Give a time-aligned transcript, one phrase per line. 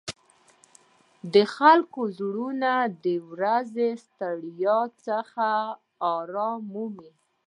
[1.33, 2.71] د خلکو زړونه
[3.05, 5.47] د ورځې له ستړیاوو څخه
[6.15, 7.11] آرام مومي.